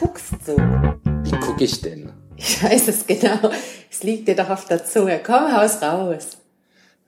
[0.00, 0.56] guckst so.
[0.56, 2.12] Wie gucke ich denn?
[2.36, 3.50] Ich weiß es genau.
[3.90, 5.20] Es liegt dir doch auf der Zunge.
[5.24, 6.36] Komm, haus raus.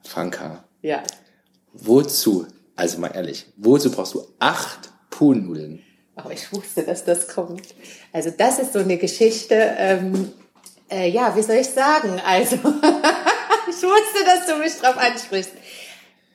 [0.03, 1.03] Franka, Ja.
[1.73, 5.81] wozu, also mal ehrlich, wozu brauchst du acht Poolnudeln?
[6.15, 7.61] Aber ich wusste, dass das kommt.
[8.11, 10.31] Also das ist so eine Geschichte, ähm,
[10.89, 12.19] äh, ja, wie soll ich sagen?
[12.25, 12.55] Also,
[13.69, 15.51] ich wusste, dass du mich drauf ansprichst.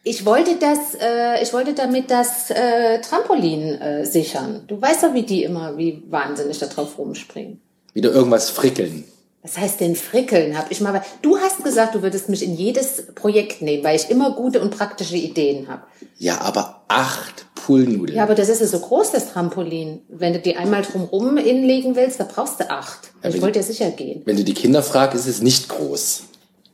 [0.08, 4.62] Ich wollte das, äh, ich wollte damit das äh, Trampolin äh, sichern.
[4.68, 7.60] Du weißt doch, wie die immer, wie wahnsinnig da drauf rumspringen.
[7.92, 9.02] Wieder irgendwas frickeln.
[9.42, 10.56] Was heißt denn frickeln?
[10.56, 11.02] Hab ich mal.
[11.22, 14.70] Du hast gesagt, du würdest mich in jedes Projekt nehmen, weil ich immer gute und
[14.70, 15.82] praktische Ideen habe.
[16.18, 18.16] Ja, aber acht Poolnudeln.
[18.16, 20.02] Ja, aber das ist ja so groß, das Trampolin.
[20.08, 23.10] Wenn du die einmal drumrum inlegen willst, da brauchst du acht.
[23.24, 24.22] Ja, ich wollte ja sicher gehen.
[24.24, 26.25] Wenn du die Kinder fragst, ist es nicht groß.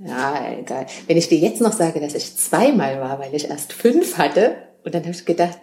[0.04, 0.86] Ja, egal.
[1.06, 4.56] Wenn ich dir jetzt noch sage, dass ich zweimal war, weil ich erst fünf hatte,
[4.84, 5.58] und dann habe ich gedacht,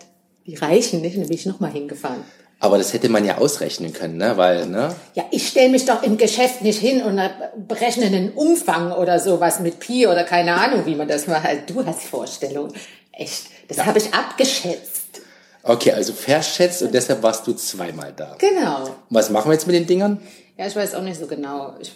[0.45, 2.23] die reichen nicht, und dann bin ich nochmal hingefahren.
[2.61, 4.35] Aber das hätte man ja ausrechnen können, ne?
[4.35, 4.93] Weil, ne?
[5.13, 7.19] Ja, ich stelle mich doch im Geschäft nicht hin und
[7.67, 11.45] berechne einen Umfang oder sowas mit Pi oder keine Ahnung, wie man das macht.
[11.45, 12.73] Also, Du hast Vorstellungen.
[13.13, 13.45] Echt.
[13.69, 15.21] Das habe ich abgeschätzt.
[15.63, 18.35] Okay, also verschätzt und deshalb warst du zweimal da.
[18.39, 18.83] Genau.
[18.83, 20.19] Und was machen wir jetzt mit den Dingern?
[20.59, 21.73] Ja, ich weiß auch nicht so genau.
[21.79, 21.93] Ich,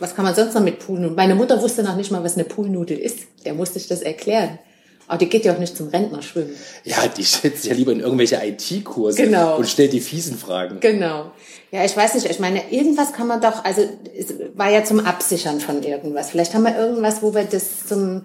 [0.00, 1.14] was kann man sonst noch mit Poolnudeln?
[1.14, 3.18] Meine Mutter wusste noch nicht mal, was eine Poolnudel ist.
[3.44, 4.58] Der musste ich das erklären.
[5.06, 6.56] Aber die geht ja auch nicht zum Rentner schwimmen.
[6.84, 9.58] Ja, die schätzt ja lieber in irgendwelche IT-Kurse Genau.
[9.58, 10.80] und stellt die fiesen Fragen.
[10.80, 11.30] Genau.
[11.70, 12.24] Ja, ich weiß nicht.
[12.30, 13.82] Ich meine, irgendwas kann man doch, also
[14.18, 16.30] es war ja zum Absichern von irgendwas.
[16.30, 18.24] Vielleicht haben wir irgendwas, wo wir das zum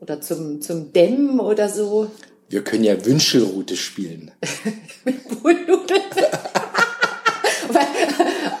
[0.00, 2.10] oder zum zum Dämmen oder so.
[2.48, 4.30] Wir können ja Wünschelroute spielen.
[5.42, 6.00] Poolnudeln.
[7.68, 7.80] Aber,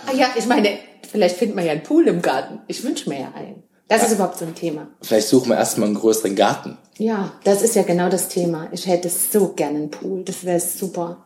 [0.06, 0.78] ah ja, ich meine,
[1.10, 2.60] vielleicht findet man ja einen Pool im Garten.
[2.66, 3.62] Ich wünsche mir ja einen.
[3.88, 4.88] Das ist überhaupt so ein Thema.
[5.00, 6.76] Vielleicht suchen wir erstmal einen größeren Garten.
[6.98, 8.68] Ja, das ist ja genau das Thema.
[8.72, 10.24] Ich hätte so gerne einen Pool.
[10.24, 11.24] Das wäre super.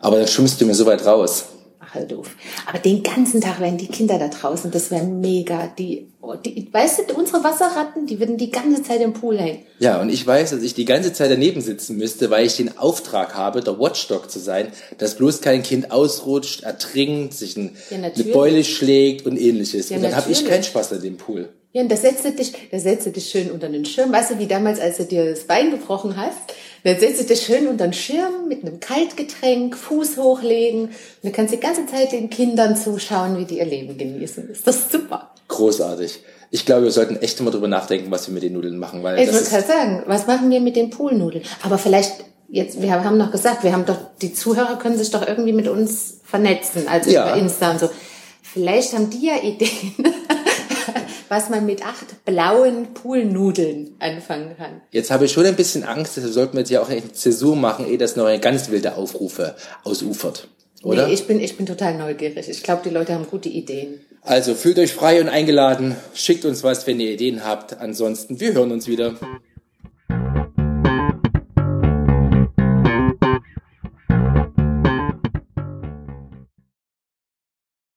[0.00, 1.44] Aber dann schwimmst du mir so weit raus.
[1.78, 2.34] Ach, halt doof.
[2.66, 4.70] Aber den ganzen Tag wären die Kinder da draußen.
[4.72, 5.68] Das wäre mega.
[5.78, 9.60] Die, die, weißt du, unsere Wasserratten, die würden die ganze Zeit im Pool hängen.
[9.78, 12.76] Ja, und ich weiß, dass ich die ganze Zeit daneben sitzen müsste, weil ich den
[12.78, 14.68] Auftrag habe, der Watchdog zu sein,
[14.98, 18.24] dass bloß kein Kind ausrutscht, ertrinkt, sich ein, Ja, eine.
[18.32, 19.90] Beule schlägt und ähnliches.
[19.90, 21.48] Ja, und dann habe ich keinen Spaß an dem Pool.
[21.72, 24.12] Ja, und da setzt du dich, da setzt du dich schön unter den Schirm.
[24.12, 26.38] Weißt du, wie damals, als du dir das Bein gebrochen hast?
[26.84, 30.84] Dann setzt du dich schön unter den Schirm mit einem Kaltgetränk, Fuß hochlegen.
[30.84, 30.92] Und
[31.22, 34.48] du kannst die ganze Zeit den Kindern zuschauen, wie die ihr Leben genießen.
[34.50, 35.30] Ist das super?
[35.48, 36.20] Großartig.
[36.50, 39.18] Ich glaube, wir sollten echt immer drüber nachdenken, was wir mit den Nudeln machen, weil
[39.20, 41.44] Ich wollte gerade sagen, was machen wir mit den Poolnudeln?
[41.62, 45.26] Aber vielleicht, jetzt, wir haben noch gesagt, wir haben doch, die Zuhörer können sich doch
[45.26, 47.28] irgendwie mit uns vernetzen, also Ja.
[47.28, 47.90] über Insta und so.
[48.42, 50.09] Vielleicht haben die ja Ideen,
[51.28, 54.80] was man mit acht blauen Poolnudeln anfangen kann.
[54.90, 57.56] jetzt habe ich schon ein bisschen Angst, deshalb sollten wir jetzt ja auch eine Zäsur
[57.56, 59.54] machen, ehe das noch eine ganz wilde Aufrufe
[59.84, 60.48] ausufert.
[60.82, 61.06] Oder?
[61.06, 62.48] Nee, ich bin, ich bin total neugierig.
[62.48, 64.00] Ich glaube, die Leute haben gute Ideen.
[64.22, 67.78] also fühlt euch frei und eingeladen, schickt uns was, wenn ihr Ideen habt.
[67.78, 69.14] Ansonsten, wir hören uns wieder.